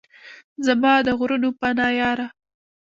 [0.65, 2.27] زما د غرونو پناه یاره!